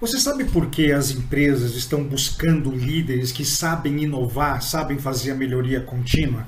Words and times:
Você 0.00 0.18
sabe 0.18 0.44
por 0.44 0.70
que 0.70 0.92
as 0.92 1.10
empresas 1.10 1.74
estão 1.74 2.02
buscando 2.02 2.70
líderes 2.70 3.30
que 3.30 3.44
sabem 3.44 4.02
inovar, 4.02 4.62
sabem 4.62 4.98
fazer 4.98 5.32
a 5.32 5.34
melhoria 5.34 5.82
contínua? 5.82 6.46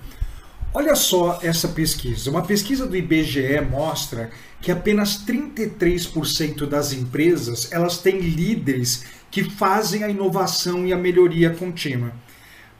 Olha 0.72 0.96
só 0.96 1.38
essa 1.42 1.68
pesquisa. 1.68 2.30
Uma 2.30 2.46
pesquisa 2.46 2.86
do 2.86 2.96
IBGE 2.96 3.60
mostra 3.60 4.30
que 4.58 4.72
apenas 4.72 5.22
33% 5.26 6.66
das 6.66 6.94
empresas 6.94 7.70
elas 7.70 7.98
têm 7.98 8.20
líderes 8.20 9.04
que 9.30 9.44
fazem 9.44 10.02
a 10.02 10.08
inovação 10.08 10.86
e 10.86 10.92
a 10.94 10.96
melhoria 10.96 11.50
contínua. 11.50 12.10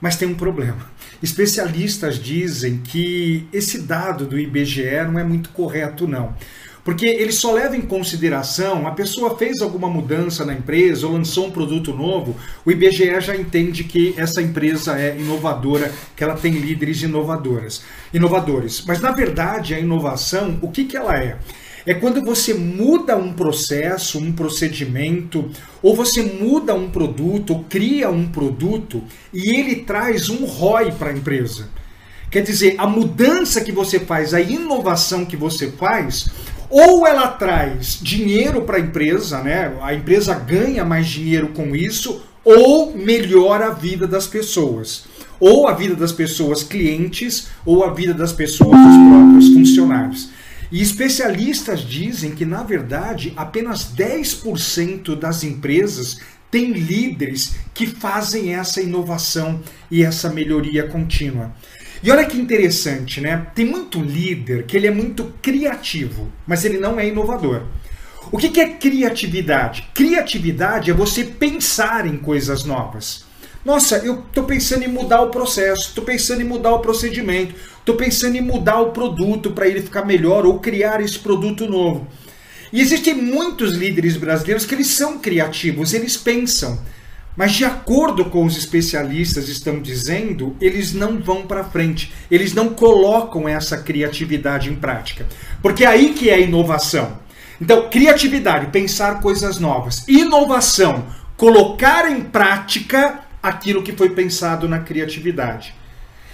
Mas 0.01 0.17
tem 0.17 0.27
um 0.27 0.35
problema. 0.35 0.91
Especialistas 1.23 2.19
dizem 2.19 2.79
que 2.79 3.47
esse 3.53 3.83
dado 3.83 4.25
do 4.25 4.39
IBGE 4.39 5.05
não 5.05 5.19
é 5.19 5.25
muito 5.25 5.51
correto, 5.51 6.09
não. 6.09 6.35
Porque 6.85 7.07
ele 7.07 7.31
só 7.31 7.53
leva 7.53 7.77
em 7.77 7.83
consideração 7.83 8.87
a 8.87 8.91
pessoa 8.91 9.37
fez 9.37 9.61
alguma 9.61 9.89
mudança 9.89 10.45
na 10.45 10.53
empresa 10.53 11.07
ou 11.07 11.13
lançou 11.13 11.47
um 11.47 11.51
produto 11.51 11.93
novo, 11.93 12.37
o 12.65 12.71
IBGE 12.73 13.21
já 13.21 13.37
entende 13.37 13.85
que 13.85 14.15
essa 14.17 14.43
empresa 14.43 14.99
é 14.99 15.17
inovadora, 15.17 15.93
que 16.17 16.25
ela 16.25 16.35
tem 16.35 16.53
líderes 16.53 17.03
inovadoras, 17.03 17.83
inovadores. 18.13 18.85
Mas 18.87 19.01
na 19.01 19.13
verdade 19.13 19.75
a 19.75 19.79
inovação, 19.79 20.59
o 20.61 20.71
que, 20.71 20.85
que 20.85 20.97
ela 20.97 21.17
é? 21.17 21.39
É 21.85 21.95
quando 21.95 22.25
você 22.25 22.55
muda 22.55 23.17
um 23.17 23.33
processo, 23.33 24.19
um 24.19 24.33
procedimento, 24.33 25.51
ou 25.83 25.97
você 25.97 26.23
muda 26.23 26.75
um 26.75 26.91
produto, 26.91 27.55
ou 27.55 27.65
cria 27.65 28.09
um 28.09 28.29
produto 28.29 29.03
e 29.33 29.57
ele 29.57 29.77
traz 29.77 30.29
um 30.29 30.45
ROI 30.45 30.93
para 30.93 31.11
a 31.11 31.13
empresa. 31.13 31.69
Quer 32.31 32.43
dizer, 32.43 32.77
a 32.79 32.87
mudança 32.87 33.61
que 33.61 33.71
você 33.71 34.01
faz, 34.01 34.33
a 34.33 34.41
inovação 34.41 35.23
que 35.23 35.37
você 35.37 35.71
faz, 35.71 36.31
ou 36.73 37.07
ela 37.07 37.29
traz 37.29 37.99
dinheiro 38.01 38.63
para 38.63 38.79
a 38.79 38.81
empresa, 38.81 39.43
né? 39.43 39.77
A 39.83 39.93
empresa 39.93 40.35
ganha 40.35 40.87
mais 40.87 41.07
dinheiro 41.07 41.49
com 41.49 41.77
isso, 41.77 42.23
ou 42.43 42.97
melhora 42.97 43.67
a 43.67 43.71
vida 43.75 44.07
das 44.07 44.27
pessoas. 44.27 45.05
Ou 45.39 45.69
a 45.69 45.75
vida 45.75 45.95
das 45.95 46.13
pessoas 46.13 46.63
clientes, 46.63 47.49
ou 47.67 47.85
a 47.85 47.93
vida 47.93 48.15
das 48.15 48.33
pessoas 48.33 48.71
dos 48.71 48.97
próprios 48.97 49.53
funcionários. 49.53 50.31
E 50.71 50.81
especialistas 50.81 51.81
dizem 51.81 52.31
que, 52.31 52.47
na 52.47 52.63
verdade, 52.63 53.35
apenas 53.37 53.93
10% 53.95 55.15
das 55.15 55.45
empresas 55.45 56.21
têm 56.51 56.73
líderes 56.73 57.57
que 57.75 57.87
fazem 57.87 58.55
essa 58.55 58.81
inovação 58.81 59.61
e 59.91 60.03
essa 60.03 60.31
melhoria 60.31 60.89
contínua. 60.89 61.53
E 62.03 62.11
olha 62.11 62.25
que 62.25 62.37
interessante, 62.37 63.21
né? 63.21 63.47
Tem 63.55 63.65
muito 63.65 64.01
líder 64.01 64.65
que 64.65 64.77
ele 64.77 64.89
é 64.89 64.91
muito 64.91 65.33
criativo, 65.41 66.31
mas 66.47 66.65
ele 66.65 66.79
não 66.79 66.99
é 66.99 67.07
inovador. 67.07 67.63
O 68.31 68.39
que 68.39 68.61
é 68.61 68.71
criatividade? 68.71 69.89
Criatividade 69.95 70.91
é 70.91 70.95
você 70.95 71.23
pensar 71.23 72.07
em 72.07 72.17
coisas 72.17 72.65
novas. 72.65 73.25
Nossa, 73.65 73.99
eu 73.99 74.25
estou 74.27 74.43
pensando 74.43 74.83
em 74.83 74.89
mudar 74.89 75.21
o 75.23 75.31
processo, 75.31 75.89
estou 75.89 76.03
pensando 76.03 76.41
em 76.41 76.45
mudar 76.45 76.73
o 76.73 76.81
procedimento, 76.81 77.55
estou 77.79 77.95
pensando 77.95 78.37
em 78.37 78.41
mudar 78.41 78.81
o 78.81 78.91
produto 78.91 79.53
para 79.53 79.69
ele 79.69 79.81
ficar 79.81 80.05
melhor 80.05 80.45
ou 80.45 80.59
criar 80.59 81.01
esse 81.01 81.19
produto 81.19 81.69
novo. 81.69 82.09
E 82.73 82.81
existem 82.81 83.15
muitos 83.15 83.77
líderes 83.77 84.17
brasileiros 84.17 84.65
que 84.65 84.75
eles 84.75 84.89
são 84.89 85.19
criativos, 85.19 85.93
eles 85.93 86.17
pensam, 86.17 86.81
mas 87.37 87.53
de 87.53 87.65
acordo 87.65 88.27
com 88.27 88.45
os 88.45 88.57
especialistas 88.57 89.49
estão 89.49 89.81
dizendo, 89.81 90.57
eles 90.61 90.93
não 90.93 91.19
vão 91.19 91.47
para 91.47 91.65
frente, 91.65 92.13
eles 92.31 92.53
não 92.53 92.71
colocam 92.71 93.49
essa 93.49 93.79
criatividade 93.79 94.71
em 94.71 94.77
prática. 94.77 95.27
Porque 95.63 95.85
é 95.85 95.89
aí 95.89 96.13
que 96.13 96.29
é 96.29 96.35
a 96.35 96.41
inovação. 96.41 97.19
Então, 97.61 97.89
criatividade, 97.89 98.67
pensar 98.67 99.21
coisas 99.21 99.59
novas. 99.59 100.07
Inovação, 100.09 101.07
colocar 101.37 102.11
em 102.11 102.21
prática 102.21 103.21
aquilo 103.43 103.83
que 103.83 103.93
foi 103.93 104.11
pensado 104.11 104.69
na 104.69 104.81
criatividade. 104.81 105.75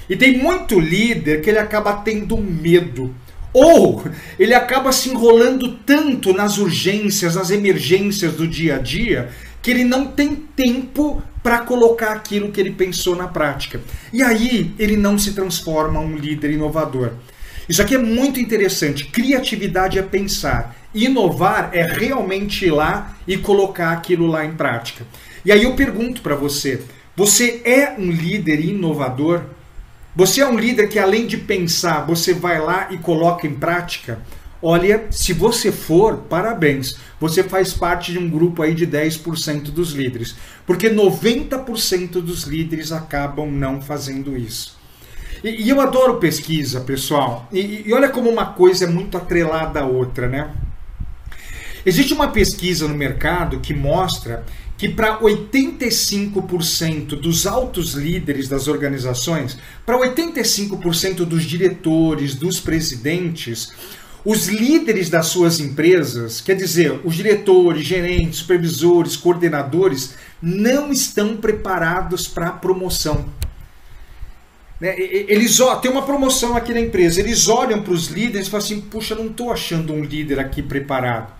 E 0.08 0.16
tem 0.16 0.38
muito 0.38 0.80
líder 0.80 1.42
que 1.42 1.50
ele 1.50 1.58
acaba 1.58 1.92
tendo 1.92 2.36
medo. 2.38 3.14
Ou 3.52 4.04
ele 4.38 4.54
acaba 4.54 4.92
se 4.92 5.08
enrolando 5.08 5.76
tanto 5.86 6.32
nas 6.32 6.58
urgências, 6.58 7.34
nas 7.34 7.50
emergências 7.50 8.34
do 8.34 8.46
dia 8.46 8.76
a 8.76 8.78
dia, 8.78 9.30
que 9.62 9.70
ele 9.70 9.84
não 9.84 10.06
tem 10.06 10.34
tempo 10.34 11.22
para 11.42 11.60
colocar 11.60 12.12
aquilo 12.12 12.52
que 12.52 12.60
ele 12.60 12.72
pensou 12.72 13.16
na 13.16 13.26
prática. 13.26 13.80
E 14.12 14.22
aí 14.22 14.74
ele 14.78 14.96
não 14.96 15.18
se 15.18 15.32
transforma 15.32 16.00
um 16.00 16.16
líder 16.16 16.50
inovador. 16.50 17.12
Isso 17.68 17.82
aqui 17.82 17.94
é 17.94 17.98
muito 17.98 18.40
interessante. 18.40 19.06
Criatividade 19.06 19.98
é 19.98 20.02
pensar. 20.02 20.76
Inovar 20.94 21.70
é 21.72 21.82
realmente 21.82 22.66
ir 22.66 22.70
lá 22.70 23.16
e 23.26 23.36
colocar 23.36 23.92
aquilo 23.92 24.26
lá 24.26 24.44
em 24.44 24.52
prática. 24.52 25.06
E 25.44 25.52
aí 25.52 25.64
eu 25.64 25.74
pergunto 25.74 26.22
para 26.22 26.34
você: 26.34 26.82
você 27.14 27.60
é 27.64 27.94
um 27.98 28.10
líder 28.10 28.64
inovador? 28.64 29.42
Você 30.18 30.40
é 30.40 30.48
um 30.48 30.58
líder 30.58 30.88
que 30.88 30.98
além 30.98 31.28
de 31.28 31.36
pensar, 31.36 32.04
você 32.04 32.34
vai 32.34 32.60
lá 32.60 32.88
e 32.90 32.98
coloca 32.98 33.46
em 33.46 33.54
prática? 33.54 34.18
Olha, 34.60 35.06
se 35.12 35.32
você 35.32 35.70
for, 35.70 36.16
parabéns. 36.28 36.96
Você 37.20 37.44
faz 37.44 37.72
parte 37.72 38.10
de 38.10 38.18
um 38.18 38.28
grupo 38.28 38.60
aí 38.60 38.74
de 38.74 38.84
10% 38.84 39.70
dos 39.70 39.92
líderes. 39.92 40.34
Porque 40.66 40.90
90% 40.90 42.20
dos 42.20 42.42
líderes 42.42 42.90
acabam 42.90 43.48
não 43.48 43.80
fazendo 43.80 44.36
isso. 44.36 44.76
E, 45.44 45.62
e 45.62 45.68
eu 45.68 45.80
adoro 45.80 46.16
pesquisa, 46.16 46.80
pessoal. 46.80 47.48
E, 47.52 47.84
e 47.86 47.92
olha 47.92 48.08
como 48.08 48.28
uma 48.28 48.46
coisa 48.46 48.86
é 48.86 48.88
muito 48.88 49.16
atrelada 49.16 49.82
à 49.82 49.86
outra, 49.86 50.26
né? 50.26 50.50
Existe 51.86 52.12
uma 52.12 52.26
pesquisa 52.26 52.88
no 52.88 52.94
mercado 52.96 53.60
que 53.60 53.72
mostra 53.72 54.44
que 54.78 54.88
para 54.88 55.18
85% 55.18 57.08
dos 57.20 57.46
altos 57.48 57.94
líderes 57.94 58.48
das 58.48 58.68
organizações, 58.68 59.58
para 59.84 59.98
85% 59.98 61.24
dos 61.24 61.42
diretores, 61.42 62.36
dos 62.36 62.60
presidentes, 62.60 63.72
os 64.24 64.46
líderes 64.46 65.10
das 65.10 65.26
suas 65.26 65.58
empresas, 65.58 66.40
quer 66.40 66.54
dizer, 66.54 67.00
os 67.04 67.16
diretores, 67.16 67.84
gerentes, 67.84 68.38
supervisores, 68.38 69.16
coordenadores, 69.16 70.14
não 70.40 70.92
estão 70.92 71.36
preparados 71.36 72.28
para 72.28 72.46
a 72.46 72.52
promoção. 72.52 73.26
Né, 74.80 74.94
eles 74.96 75.58
ó, 75.58 75.74
tem 75.76 75.90
uma 75.90 76.02
promoção 76.02 76.56
aqui 76.56 76.72
na 76.72 76.80
empresa, 76.80 77.18
eles 77.18 77.48
olham 77.48 77.82
para 77.82 77.92
os 77.92 78.06
líderes 78.06 78.46
e 78.46 78.50
falam 78.50 78.64
assim: 78.64 78.80
puxa, 78.80 79.16
não 79.16 79.26
estou 79.26 79.50
achando 79.50 79.92
um 79.92 80.04
líder 80.04 80.38
aqui 80.38 80.62
preparado. 80.62 81.37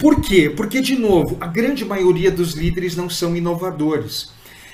Por 0.00 0.22
quê? 0.22 0.48
Porque, 0.48 0.80
de 0.80 0.96
novo, 0.96 1.36
a 1.38 1.46
grande 1.46 1.84
maioria 1.84 2.30
dos 2.30 2.54
líderes 2.54 2.96
não 2.96 3.10
são 3.10 3.36
inovadores. 3.36 4.30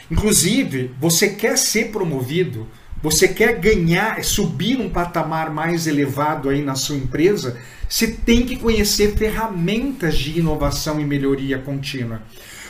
Inclusive, 0.09 0.92
você 1.00 1.31
quer 1.31 1.59
ser 1.59 1.91
promovido, 1.91 2.69
você 3.03 3.26
quer 3.26 3.59
ganhar, 3.59 4.22
subir 4.22 4.81
um 4.81 4.88
patamar 4.88 5.50
mais 5.50 5.88
elevado 5.88 6.48
aí 6.48 6.62
na 6.62 6.76
sua 6.76 6.94
empresa, 6.94 7.56
você 7.88 8.06
tem 8.06 8.47
que 8.47 8.54
conhecer 8.54 9.16
ferramentas 9.16 10.16
de 10.16 10.38
inovação 10.38 11.00
e 11.00 11.04
melhoria 11.04 11.58
contínua. 11.58 12.22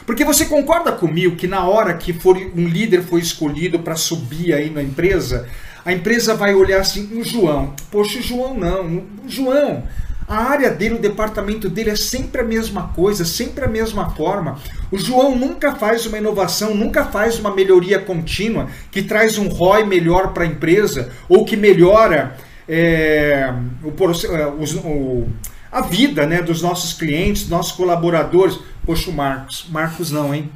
Porque 0.06 0.24
você 0.24 0.46
concorda 0.46 0.92
comigo 0.92 1.36
que 1.36 1.46
na 1.46 1.66
hora 1.66 1.92
que 1.92 2.14
for 2.14 2.38
um 2.38 2.66
líder 2.66 3.02
for 3.02 3.18
escolhido 3.18 3.80
para 3.80 3.96
subir 3.96 4.54
aí 4.54 4.70
na 4.70 4.82
empresa, 4.82 5.46
a 5.84 5.92
empresa 5.92 6.34
vai 6.34 6.54
olhar 6.54 6.80
assim, 6.80 7.20
o 7.20 7.22
João, 7.22 7.74
poxa, 7.90 8.18
o 8.18 8.22
João 8.22 8.58
não, 8.58 9.04
o 9.24 9.28
João, 9.28 9.84
a 10.28 10.37
área 10.37 10.70
dele, 10.70 10.97
o 10.97 10.98
departamento 10.98 11.69
dele 11.69 11.91
é 11.91 11.97
sempre 11.97 12.41
a 12.41 12.44
mesma 12.44 12.88
coisa, 12.88 13.25
sempre 13.25 13.64
a 13.64 13.69
mesma 13.69 14.10
forma. 14.10 14.59
O 14.91 14.98
João 14.98 15.37
nunca 15.37 15.76
faz 15.76 16.04
uma 16.04 16.19
inovação, 16.19 16.75
nunca 16.75 17.04
faz 17.04 17.38
uma 17.38 17.54
melhoria 17.54 18.00
contínua 18.00 18.69
que 18.91 19.03
traz 19.03 19.38
um 19.38 19.48
ROI 19.48 19.84
melhor 19.84 20.32
para 20.32 20.42
a 20.42 20.47
empresa 20.47 21.12
ou 21.28 21.44
que 21.44 21.56
melhora 21.56 22.36
é, 22.69 23.54
o, 23.84 24.34
é, 24.34 24.47
o, 24.47 25.28
a 25.70 25.81
vida 25.82 26.26
né, 26.26 26.42
dos 26.42 26.60
nossos 26.60 26.92
clientes, 26.92 27.42
dos 27.42 27.50
nossos 27.50 27.72
colaboradores. 27.72 28.59
Poxa, 28.84 29.10
o 29.10 29.12
Marcos. 29.12 29.66
Marcos 29.70 30.10
não, 30.10 30.34
hein? 30.34 30.50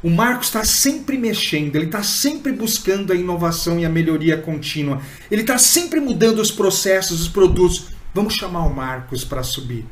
O 0.00 0.08
Marcos 0.08 0.46
está 0.46 0.62
sempre 0.64 1.18
mexendo, 1.18 1.74
ele 1.74 1.86
está 1.86 2.04
sempre 2.04 2.52
buscando 2.52 3.12
a 3.12 3.16
inovação 3.16 3.80
e 3.80 3.84
a 3.84 3.88
melhoria 3.88 4.36
contínua. 4.36 5.00
Ele 5.28 5.40
está 5.40 5.58
sempre 5.58 5.98
mudando 5.98 6.38
os 6.38 6.52
processos, 6.52 7.20
os 7.20 7.28
produtos. 7.28 7.97
Vamos 8.14 8.34
chamar 8.34 8.66
o 8.66 8.74
Marcos 8.74 9.24
para 9.24 9.42
subir. 9.42 9.86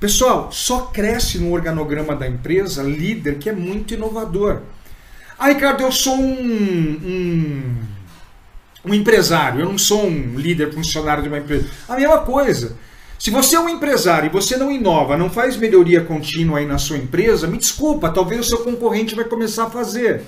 Pessoal, 0.00 0.52
só 0.52 0.82
cresce 0.82 1.38
no 1.38 1.52
organograma 1.52 2.14
da 2.14 2.28
empresa 2.28 2.82
líder 2.82 3.38
que 3.38 3.48
é 3.48 3.52
muito 3.52 3.94
inovador. 3.94 4.62
Ah, 5.38 5.48
Ricardo, 5.48 5.82
eu 5.82 5.90
sou 5.90 6.14
um, 6.16 6.40
um, 7.04 7.74
um 8.84 8.94
empresário, 8.94 9.60
eu 9.60 9.66
não 9.66 9.78
sou 9.78 10.06
um 10.06 10.38
líder 10.38 10.72
funcionário 10.72 11.22
de 11.22 11.28
uma 11.28 11.38
empresa. 11.38 11.68
A 11.88 11.96
mesma 11.96 12.18
coisa. 12.18 12.76
Se 13.18 13.30
você 13.30 13.56
é 13.56 13.60
um 13.60 13.68
empresário 13.68 14.28
e 14.28 14.32
você 14.32 14.56
não 14.56 14.70
inova, 14.70 15.16
não 15.16 15.28
faz 15.28 15.56
melhoria 15.56 16.00
contínua 16.00 16.60
aí 16.60 16.66
na 16.66 16.78
sua 16.78 16.96
empresa, 16.96 17.48
me 17.48 17.58
desculpa, 17.58 18.10
talvez 18.10 18.40
o 18.40 18.48
seu 18.48 18.58
concorrente 18.58 19.16
vai 19.16 19.24
começar 19.24 19.64
a 19.64 19.70
fazer. 19.70 20.22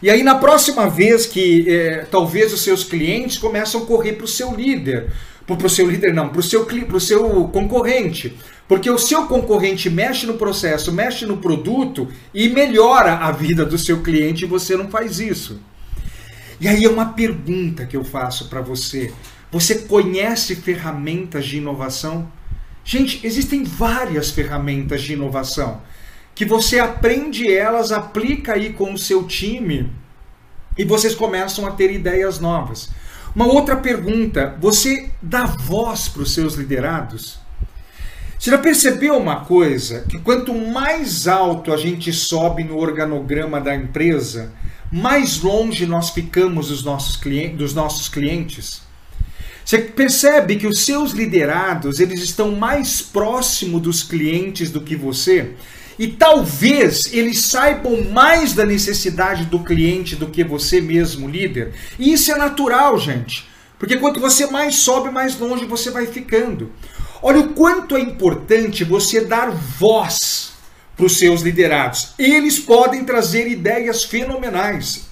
E 0.00 0.08
aí 0.08 0.22
na 0.22 0.36
próxima 0.36 0.88
vez 0.88 1.26
que 1.26 1.68
é, 1.68 2.06
talvez 2.08 2.52
os 2.52 2.62
seus 2.62 2.84
clientes 2.84 3.36
começam 3.36 3.82
a 3.82 3.86
correr 3.86 4.12
para 4.12 4.24
o 4.24 4.28
seu 4.28 4.54
líder, 4.54 5.10
para 5.56 5.66
o 5.66 5.70
seu 5.70 5.90
líder 5.90 6.14
não, 6.14 6.28
para 6.28 6.40
o 6.40 6.42
seu, 6.42 6.64
pro 6.64 7.00
seu 7.00 7.48
concorrente. 7.48 8.36
Porque 8.68 8.90
o 8.90 8.98
seu 8.98 9.26
concorrente 9.26 9.90
mexe 9.90 10.26
no 10.26 10.34
processo, 10.34 10.92
mexe 10.92 11.26
no 11.26 11.38
produto 11.38 12.08
e 12.32 12.48
melhora 12.48 13.14
a 13.14 13.32
vida 13.32 13.64
do 13.64 13.76
seu 13.76 14.02
cliente 14.02 14.44
e 14.44 14.48
você 14.48 14.76
não 14.76 14.88
faz 14.88 15.18
isso. 15.18 15.60
E 16.60 16.68
aí 16.68 16.84
é 16.84 16.88
uma 16.88 17.06
pergunta 17.14 17.86
que 17.86 17.96
eu 17.96 18.04
faço 18.04 18.48
para 18.48 18.60
você. 18.60 19.12
Você 19.50 19.80
conhece 19.80 20.54
ferramentas 20.54 21.46
de 21.46 21.56
inovação? 21.56 22.30
Gente, 22.84 23.26
existem 23.26 23.64
várias 23.64 24.30
ferramentas 24.30 25.02
de 25.02 25.14
inovação 25.14 25.80
que 26.40 26.44
você 26.46 26.78
aprende 26.78 27.52
elas, 27.52 27.92
aplica 27.92 28.54
aí 28.54 28.72
com 28.72 28.94
o 28.94 28.98
seu 28.98 29.24
time 29.24 29.92
e 30.78 30.84
vocês 30.84 31.14
começam 31.14 31.66
a 31.66 31.72
ter 31.72 31.92
ideias 31.92 32.40
novas. 32.40 32.88
Uma 33.34 33.46
outra 33.46 33.76
pergunta: 33.76 34.56
você 34.60 35.10
dá 35.22 35.44
voz 35.46 36.08
para 36.08 36.22
os 36.22 36.34
seus 36.34 36.54
liderados? 36.54 37.38
Você 38.38 38.50
já 38.50 38.58
percebeu 38.58 39.16
uma 39.16 39.44
coisa? 39.44 40.04
Que 40.08 40.18
quanto 40.18 40.54
mais 40.54 41.28
alto 41.28 41.72
a 41.72 41.76
gente 41.76 42.12
sobe 42.12 42.64
no 42.64 42.78
organograma 42.78 43.60
da 43.60 43.74
empresa, 43.74 44.50
mais 44.90 45.40
longe 45.40 45.84
nós 45.84 46.10
ficamos 46.10 46.68
dos 46.68 46.82
nossos 46.82 47.16
clientes. 47.16 47.58
Dos 47.58 47.74
nossos 47.74 48.08
clientes? 48.08 48.82
Você 49.64 49.78
percebe 49.78 50.56
que 50.56 50.66
os 50.66 50.80
seus 50.80 51.12
liderados 51.12 52.00
eles 52.00 52.22
estão 52.22 52.56
mais 52.56 53.02
próximo 53.02 53.78
dos 53.78 54.02
clientes 54.02 54.70
do 54.70 54.80
que 54.80 54.96
você? 54.96 55.54
E 56.00 56.08
talvez 56.08 57.12
eles 57.12 57.42
saibam 57.42 58.02
mais 58.04 58.54
da 58.54 58.64
necessidade 58.64 59.44
do 59.44 59.62
cliente 59.62 60.16
do 60.16 60.28
que 60.28 60.42
você 60.42 60.80
mesmo, 60.80 61.28
líder. 61.28 61.74
E 61.98 62.10
isso 62.14 62.32
é 62.32 62.36
natural, 62.36 62.98
gente. 62.98 63.46
Porque 63.78 63.98
quanto 63.98 64.18
você 64.18 64.46
mais 64.46 64.76
sobe, 64.76 65.10
mais 65.10 65.38
longe 65.38 65.66
você 65.66 65.90
vai 65.90 66.06
ficando. 66.06 66.72
Olha 67.20 67.40
o 67.40 67.48
quanto 67.52 67.98
é 67.98 68.00
importante 68.00 68.82
você 68.82 69.20
dar 69.26 69.50
voz 69.50 70.52
para 70.96 71.04
os 71.04 71.18
seus 71.18 71.42
liderados. 71.42 72.14
Eles 72.18 72.58
podem 72.58 73.04
trazer 73.04 73.46
ideias 73.46 74.02
fenomenais 74.02 75.04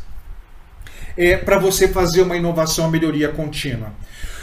é, 1.19 1.37
para 1.37 1.58
você 1.58 1.87
fazer 1.87 2.23
uma 2.23 2.38
inovação, 2.38 2.87
uma 2.87 2.90
melhoria 2.93 3.29
contínua. 3.29 3.93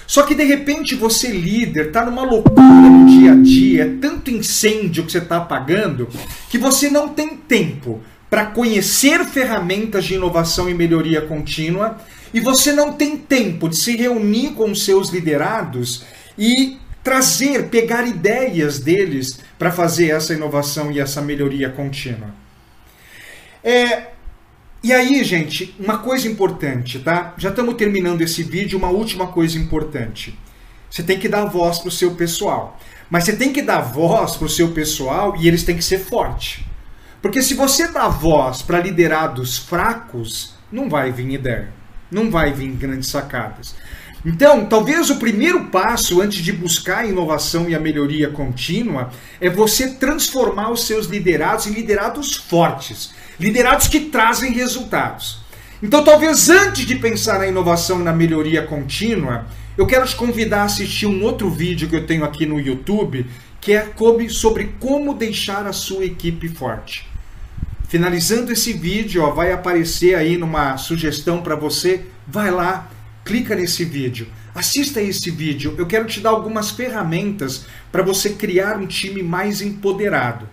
Só 0.07 0.23
que 0.23 0.35
de 0.35 0.43
repente 0.43 0.95
você, 0.95 1.29
líder, 1.29 1.87
está 1.87 2.05
numa 2.05 2.23
loucura 2.23 2.61
no 2.61 3.05
dia 3.07 3.33
a 3.33 3.35
dia, 3.35 3.83
é 3.83 3.99
tanto 3.99 4.29
incêndio 4.29 5.03
que 5.03 5.11
você 5.11 5.17
está 5.17 5.37
apagando, 5.37 6.07
que 6.49 6.57
você 6.57 6.89
não 6.89 7.09
tem 7.09 7.35
tempo 7.35 8.01
para 8.29 8.47
conhecer 8.47 9.23
ferramentas 9.25 10.05
de 10.05 10.15
inovação 10.15 10.69
e 10.69 10.73
melhoria 10.73 11.21
contínua, 11.21 11.97
e 12.33 12.39
você 12.39 12.71
não 12.73 12.93
tem 12.93 13.17
tempo 13.17 13.69
de 13.69 13.77
se 13.77 13.95
reunir 13.95 14.51
com 14.51 14.69
os 14.71 14.83
seus 14.83 15.09
liderados 15.09 16.03
e 16.37 16.77
trazer, 17.03 17.69
pegar 17.69 18.05
ideias 18.07 18.79
deles 18.79 19.39
para 19.57 19.71
fazer 19.71 20.09
essa 20.09 20.33
inovação 20.33 20.91
e 20.91 20.99
essa 20.99 21.21
melhoria 21.21 21.69
contínua. 21.69 22.29
É, 23.63 24.07
e 24.85 24.93
aí, 24.93 25.23
gente, 25.23 25.75
uma 25.79 25.97
coisa 25.97 26.27
importante, 26.27 26.99
tá? 26.99 27.33
Já 27.39 27.49
estamos 27.49 27.73
terminando 27.73 28.21
esse 28.21 28.43
vídeo, 28.43 28.77
uma 28.77 28.89
última 28.89 29.25
coisa 29.25 29.57
importante. 29.57 30.37
Você 30.87 31.01
tem 31.01 31.17
que 31.17 31.27
dar 31.27 31.45
voz 31.45 31.79
para 31.79 31.87
o 31.87 31.91
seu 31.91 32.13
pessoal. 32.13 32.79
Mas 33.09 33.23
você 33.23 33.35
tem 33.35 33.51
que 33.51 33.63
dar 33.63 33.81
voz 33.81 34.35
para 34.35 34.45
o 34.45 34.49
seu 34.49 34.73
pessoal 34.73 35.35
e 35.39 35.47
eles 35.47 35.63
têm 35.63 35.75
que 35.75 35.83
ser 35.83 35.97
fortes. 35.97 36.63
Porque 37.19 37.41
se 37.41 37.55
você 37.55 37.87
dá 37.87 38.07
voz 38.07 38.61
para 38.61 38.79
liderados 38.79 39.57
fracos, 39.57 40.53
não 40.71 40.87
vai 40.87 41.11
vir 41.11 41.31
ideia. 41.31 41.69
Não 42.11 42.29
vai 42.29 42.53
vir 42.53 42.69
grandes 42.69 43.09
sacadas. 43.09 43.75
Então, 44.25 44.65
talvez 44.65 45.09
o 45.09 45.17
primeiro 45.17 45.65
passo 45.65 46.19
antes 46.19 46.43
de 46.43 46.51
buscar 46.51 46.99
a 46.99 47.05
inovação 47.05 47.69
e 47.69 47.75
a 47.75 47.79
melhoria 47.79 48.29
contínua 48.29 49.11
é 49.39 49.49
você 49.49 49.91
transformar 49.91 50.71
os 50.71 50.87
seus 50.87 51.05
liderados 51.05 51.67
em 51.67 51.73
liderados 51.73 52.35
fortes 52.35 53.13
liderados 53.39 53.87
que 53.87 53.99
trazem 53.99 54.53
resultados. 54.53 55.39
Então, 55.81 56.03
talvez 56.03 56.49
antes 56.49 56.85
de 56.85 56.95
pensar 56.95 57.39
na 57.39 57.47
inovação 57.47 57.99
e 57.99 58.03
na 58.03 58.13
melhoria 58.13 58.63
contínua, 58.63 59.45
eu 59.77 59.85
quero 59.85 60.05
te 60.07 60.15
convidar 60.15 60.61
a 60.61 60.65
assistir 60.65 61.05
um 61.05 61.23
outro 61.23 61.49
vídeo 61.49 61.89
que 61.89 61.95
eu 61.95 62.07
tenho 62.07 62.23
aqui 62.23 62.45
no 62.45 62.59
YouTube, 62.59 63.25
que 63.59 63.73
é 63.73 63.91
sobre 64.29 64.75
como 64.79 65.13
deixar 65.13 65.67
a 65.67 65.73
sua 65.73 66.05
equipe 66.05 66.47
forte. 66.47 67.07
Finalizando 67.87 68.51
esse 68.51 68.73
vídeo, 68.73 69.23
ó, 69.23 69.31
vai 69.31 69.51
aparecer 69.51 70.15
aí 70.15 70.37
numa 70.37 70.77
sugestão 70.77 71.41
para 71.41 71.55
você. 71.55 72.05
Vai 72.27 72.49
lá, 72.49 72.89
clica 73.25 73.55
nesse 73.55 73.83
vídeo, 73.83 74.27
assista 74.53 75.01
esse 75.01 75.31
vídeo. 75.31 75.75
Eu 75.77 75.87
quero 75.87 76.05
te 76.05 76.21
dar 76.21 76.29
algumas 76.29 76.69
ferramentas 76.69 77.65
para 77.91 78.03
você 78.03 78.29
criar 78.29 78.77
um 78.77 78.85
time 78.85 79.21
mais 79.23 79.61
empoderado. 79.61 80.47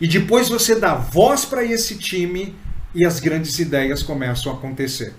E 0.00 0.06
depois 0.06 0.48
você 0.48 0.76
dá 0.76 0.94
voz 0.94 1.44
para 1.44 1.64
esse 1.64 1.96
time 1.96 2.54
e 2.94 3.04
as 3.04 3.18
grandes 3.18 3.58
ideias 3.58 4.02
começam 4.02 4.52
a 4.52 4.54
acontecer. 4.54 5.14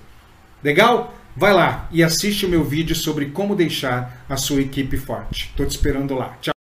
Legal? 0.64 1.16
Vai 1.36 1.54
lá 1.54 1.88
e 1.92 2.04
assiste 2.04 2.46
o 2.46 2.50
meu 2.50 2.64
vídeo 2.64 2.96
sobre 2.96 3.28
como 3.28 3.56
deixar 3.56 4.26
a 4.30 4.38
sua 4.38 4.62
equipe 4.62 4.98
forte. 4.98 5.50
Estou 5.50 5.66
te 5.66 5.72
esperando 5.72 6.14
lá. 6.14 6.38
Tchau. 6.42 6.54